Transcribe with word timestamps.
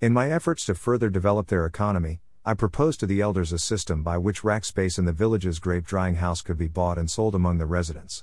In 0.00 0.12
my 0.12 0.30
efforts 0.30 0.64
to 0.66 0.76
further 0.76 1.10
develop 1.10 1.48
their 1.48 1.66
economy, 1.66 2.20
I 2.44 2.54
proposed 2.54 3.00
to 3.00 3.06
the 3.06 3.20
elders 3.20 3.52
a 3.52 3.58
system 3.58 4.04
by 4.04 4.16
which 4.16 4.44
rack 4.44 4.64
space 4.64 4.96
in 4.96 5.06
the 5.06 5.12
village's 5.12 5.58
grape 5.58 5.84
drying 5.84 6.14
house 6.14 6.40
could 6.40 6.56
be 6.56 6.68
bought 6.68 6.98
and 6.98 7.10
sold 7.10 7.34
among 7.34 7.58
the 7.58 7.66
residents. 7.66 8.22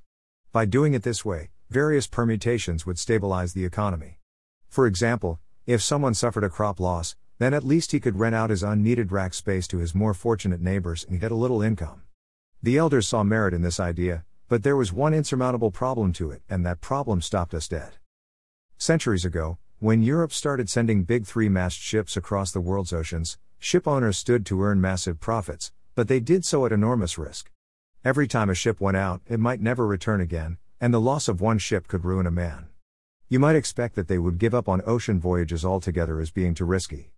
By 0.53 0.63
doing 0.63 0.93
it 0.93 1.03
this 1.03 1.25
way, 1.25 1.49
various 1.69 2.07
permutations 2.07 2.85
would 2.85 2.97
stabilize 2.97 3.51
the 3.51 3.65
economy. 3.65 4.19
For 4.69 4.87
example, 4.87 5.41
if 5.65 5.81
someone 5.81 6.13
suffered 6.13 6.45
a 6.45 6.49
crop 6.49 6.79
loss, 6.79 7.17
then 7.39 7.53
at 7.53 7.65
least 7.65 7.91
he 7.91 7.99
could 7.99 8.19
rent 8.19 8.35
out 8.35 8.51
his 8.51 8.63
unneeded 8.63 9.11
rack 9.11 9.33
space 9.33 9.67
to 9.67 9.79
his 9.79 9.93
more 9.93 10.13
fortunate 10.13 10.61
neighbors 10.61 11.05
and 11.09 11.19
get 11.19 11.33
a 11.33 11.35
little 11.35 11.61
income. 11.61 12.03
The 12.63 12.77
elders 12.77 13.05
saw 13.05 13.23
merit 13.23 13.53
in 13.53 13.63
this 13.63 13.81
idea, 13.81 14.23
but 14.47 14.63
there 14.63 14.77
was 14.77 14.93
one 14.93 15.13
insurmountable 15.13 15.71
problem 15.71 16.13
to 16.13 16.31
it, 16.31 16.41
and 16.49 16.65
that 16.65 16.79
problem 16.79 17.19
stopped 17.19 17.53
us 17.53 17.67
dead. 17.67 17.95
Centuries 18.77 19.25
ago, 19.25 19.57
when 19.85 20.01
Europe 20.01 20.33
started 20.33 20.67
sending 20.67 21.03
big 21.03 21.27
three 21.27 21.47
mast 21.47 21.77
ships 21.77 22.17
across 22.17 22.51
the 22.51 22.59
world's 22.59 22.91
oceans, 22.91 23.37
ship 23.59 23.87
owners 23.87 24.17
stood 24.17 24.43
to 24.43 24.63
earn 24.63 24.81
massive 24.81 25.19
profits, 25.19 25.71
but 25.93 26.07
they 26.07 26.19
did 26.19 26.43
so 26.43 26.65
at 26.65 26.71
enormous 26.71 27.19
risk. 27.19 27.51
Every 28.03 28.27
time 28.27 28.49
a 28.49 28.55
ship 28.55 28.81
went 28.81 28.97
out, 28.97 29.21
it 29.27 29.39
might 29.39 29.61
never 29.61 29.85
return 29.85 30.21
again, 30.21 30.57
and 30.81 30.91
the 30.91 30.99
loss 30.99 31.27
of 31.27 31.39
one 31.39 31.59
ship 31.59 31.87
could 31.87 32.03
ruin 32.03 32.25
a 32.25 32.31
man. 32.31 32.65
You 33.29 33.37
might 33.37 33.55
expect 33.55 33.93
that 33.93 34.07
they 34.07 34.17
would 34.17 34.39
give 34.39 34.55
up 34.55 34.67
on 34.67 34.81
ocean 34.87 35.19
voyages 35.19 35.63
altogether 35.63 36.19
as 36.19 36.31
being 36.31 36.55
too 36.55 36.65
risky. 36.65 37.11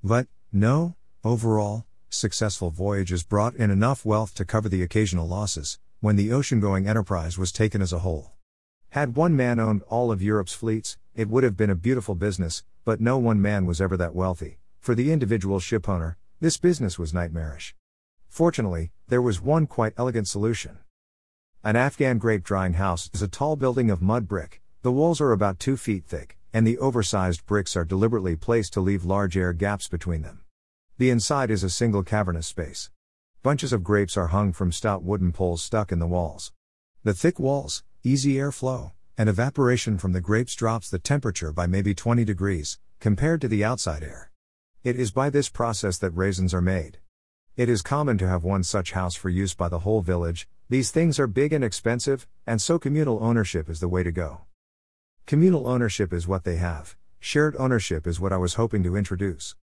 But, 0.00 0.28
no, 0.52 0.94
overall, 1.24 1.86
successful 2.08 2.70
voyages 2.70 3.24
brought 3.24 3.56
in 3.56 3.72
enough 3.72 4.04
wealth 4.04 4.32
to 4.36 4.44
cover 4.44 4.68
the 4.68 4.84
occasional 4.84 5.26
losses, 5.26 5.80
when 5.98 6.14
the 6.14 6.30
ocean 6.30 6.60
going 6.60 6.86
enterprise 6.86 7.36
was 7.36 7.50
taken 7.50 7.82
as 7.82 7.92
a 7.92 7.98
whole. 7.98 8.30
Had 8.92 9.16
one 9.16 9.34
man 9.34 9.58
owned 9.58 9.80
all 9.84 10.12
of 10.12 10.20
Europe's 10.20 10.52
fleets, 10.52 10.98
it 11.14 11.30
would 11.30 11.44
have 11.44 11.56
been 11.56 11.70
a 11.70 11.74
beautiful 11.74 12.14
business, 12.14 12.62
but 12.84 13.00
no 13.00 13.16
one 13.16 13.40
man 13.40 13.64
was 13.64 13.80
ever 13.80 13.96
that 13.96 14.14
wealthy. 14.14 14.58
For 14.80 14.94
the 14.94 15.10
individual 15.10 15.60
shipowner, 15.60 16.16
this 16.40 16.58
business 16.58 16.98
was 16.98 17.14
nightmarish. 17.14 17.74
Fortunately, 18.28 18.92
there 19.08 19.22
was 19.22 19.40
one 19.40 19.66
quite 19.66 19.94
elegant 19.96 20.28
solution. 20.28 20.80
An 21.64 21.74
Afghan 21.74 22.18
grape 22.18 22.44
drying 22.44 22.74
house 22.74 23.08
is 23.14 23.22
a 23.22 23.28
tall 23.28 23.56
building 23.56 23.90
of 23.90 24.02
mud 24.02 24.28
brick, 24.28 24.60
the 24.82 24.92
walls 24.92 25.22
are 25.22 25.32
about 25.32 25.58
two 25.58 25.78
feet 25.78 26.04
thick, 26.04 26.36
and 26.52 26.66
the 26.66 26.76
oversized 26.76 27.46
bricks 27.46 27.74
are 27.74 27.86
deliberately 27.86 28.36
placed 28.36 28.74
to 28.74 28.82
leave 28.82 29.06
large 29.06 29.38
air 29.38 29.54
gaps 29.54 29.88
between 29.88 30.20
them. 30.20 30.42
The 30.98 31.08
inside 31.08 31.50
is 31.50 31.64
a 31.64 31.70
single 31.70 32.02
cavernous 32.02 32.46
space. 32.46 32.90
Bunches 33.42 33.72
of 33.72 33.82
grapes 33.82 34.18
are 34.18 34.26
hung 34.26 34.52
from 34.52 34.70
stout 34.70 35.02
wooden 35.02 35.32
poles 35.32 35.62
stuck 35.62 35.92
in 35.92 35.98
the 35.98 36.06
walls. 36.06 36.52
The 37.04 37.14
thick 37.14 37.40
walls, 37.40 37.84
easy 38.04 38.34
airflow, 38.34 38.90
and 39.16 39.28
evaporation 39.28 39.96
from 39.96 40.12
the 40.12 40.20
grapes 40.20 40.56
drops 40.56 40.90
the 40.90 40.98
temperature 40.98 41.52
by 41.52 41.68
maybe 41.68 41.94
20 41.94 42.24
degrees, 42.24 42.80
compared 42.98 43.40
to 43.40 43.46
the 43.46 43.62
outside 43.62 44.02
air. 44.02 44.32
It 44.82 44.96
is 44.96 45.12
by 45.12 45.30
this 45.30 45.48
process 45.48 45.98
that 45.98 46.10
raisins 46.10 46.52
are 46.52 46.60
made. 46.60 46.98
It 47.56 47.68
is 47.68 47.82
common 47.82 48.18
to 48.18 48.26
have 48.26 48.42
one 48.42 48.64
such 48.64 48.92
house 48.92 49.14
for 49.14 49.28
use 49.28 49.54
by 49.54 49.68
the 49.68 49.80
whole 49.80 50.02
village, 50.02 50.48
these 50.68 50.90
things 50.90 51.20
are 51.20 51.28
big 51.28 51.52
and 51.52 51.62
expensive, 51.62 52.26
and 52.44 52.60
so 52.60 52.76
communal 52.76 53.22
ownership 53.22 53.70
is 53.70 53.78
the 53.78 53.88
way 53.88 54.02
to 54.02 54.10
go. 54.10 54.40
Communal 55.26 55.68
ownership 55.68 56.12
is 56.12 56.26
what 56.26 56.42
they 56.42 56.56
have, 56.56 56.96
shared 57.20 57.54
ownership 57.56 58.08
is 58.08 58.18
what 58.18 58.32
I 58.32 58.36
was 58.36 58.54
hoping 58.54 58.82
to 58.82 58.96
introduce. 58.96 59.54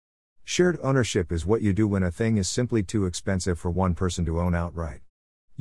Shared 0.46 0.80
ownership 0.82 1.32
is 1.34 1.46
what 1.46 1.62
you 1.62 1.74
do 1.74 1.90
when 1.90 2.04
a 2.04 2.12
thing 2.12 2.38
is 2.38 2.48
simply 2.48 2.84
too 2.84 3.06
expensive 3.06 3.60
for 3.60 3.70
one 3.70 3.96
person 3.96 4.24
to 4.26 4.40
own 4.40 4.56
outright. 4.56 5.02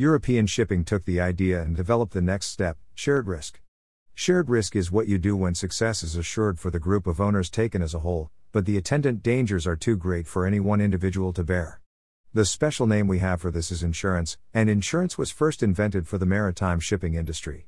European 0.01 0.47
shipping 0.47 0.85
took 0.85 1.05
the 1.07 1.21
idea 1.21 1.61
and 1.61 1.75
developed 1.75 2.13
the 2.13 2.23
next 2.23 2.47
step 2.47 2.79
shared 2.95 3.27
risk. 3.27 3.61
Shared 4.15 4.49
risk 4.49 4.77
is 4.77 4.93
what 4.93 5.09
you 5.09 5.19
do 5.19 5.35
when 5.37 5.57
success 5.57 6.05
is 6.05 6.15
assured 6.15 6.61
for 6.61 6.71
the 6.71 6.79
group 6.79 7.09
of 7.09 7.21
owners 7.21 7.51
taken 7.51 7.83
as 7.83 7.95
a 7.95 7.99
whole, 7.99 8.31
but 8.53 8.65
the 8.65 8.77
attendant 8.77 9.25
dangers 9.25 9.67
are 9.67 9.75
too 9.75 9.97
great 9.97 10.29
for 10.29 10.47
any 10.47 10.61
one 10.61 10.81
individual 10.81 11.33
to 11.33 11.43
bear. 11.43 11.81
The 12.33 12.45
special 12.45 12.87
name 12.87 13.09
we 13.09 13.19
have 13.19 13.41
for 13.41 13.51
this 13.51 13.73
is 13.73 13.83
insurance, 13.83 14.39
and 14.55 14.71
insurance 14.71 15.19
was 15.19 15.33
first 15.33 15.65
invented 15.65 16.07
for 16.07 16.17
the 16.17 16.27
maritime 16.27 16.79
shipping 16.79 17.15
industry. 17.15 17.67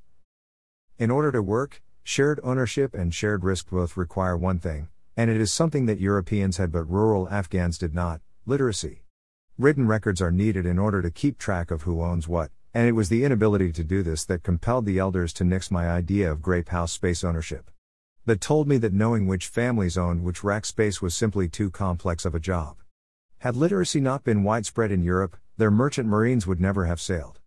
In 1.00 1.10
order 1.10 1.32
to 1.32 1.42
work, 1.42 1.82
shared 2.04 2.38
ownership 2.44 2.94
and 2.94 3.12
shared 3.12 3.42
risk 3.42 3.70
both 3.70 3.96
require 3.96 4.36
one 4.36 4.60
thing, 4.60 4.86
and 5.16 5.32
it 5.32 5.40
is 5.40 5.52
something 5.52 5.86
that 5.86 5.98
Europeans 5.98 6.58
had 6.58 6.70
but 6.70 6.84
rural 6.84 7.28
Afghans 7.28 7.76
did 7.76 7.92
not 7.92 8.20
literacy. 8.46 9.02
Written 9.60 9.86
records 9.86 10.22
are 10.22 10.32
needed 10.32 10.64
in 10.64 10.78
order 10.78 11.02
to 11.02 11.10
keep 11.10 11.36
track 11.36 11.70
of 11.70 11.82
who 11.82 12.00
owns 12.00 12.26
what, 12.26 12.50
and 12.72 12.88
it 12.88 12.92
was 12.92 13.10
the 13.10 13.24
inability 13.24 13.72
to 13.72 13.84
do 13.84 14.02
this 14.02 14.24
that 14.24 14.42
compelled 14.42 14.86
the 14.86 14.98
elders 14.98 15.34
to 15.34 15.44
nix 15.44 15.70
my 15.70 15.86
idea 15.86 16.32
of 16.32 16.40
grape 16.40 16.70
house 16.70 16.92
space 16.92 17.22
ownership. 17.22 17.70
That 18.24 18.40
told 18.40 18.66
me 18.66 18.78
that 18.78 18.94
knowing 18.94 19.26
which 19.26 19.48
families 19.48 19.98
owned 19.98 20.24
which 20.24 20.42
rack 20.42 20.64
space 20.64 21.02
was 21.02 21.14
simply 21.14 21.46
too 21.46 21.70
complex 21.70 22.24
of 22.24 22.34
a 22.34 22.40
job. 22.40 22.78
Had 23.40 23.54
literacy 23.54 24.00
not 24.00 24.24
been 24.24 24.44
widespread 24.44 24.90
in 24.90 25.02
Europe, 25.02 25.36
their 25.58 25.70
merchant 25.70 26.08
marines 26.08 26.46
would 26.46 26.58
never 26.58 26.86
have 26.86 26.98
sailed. 26.98 27.38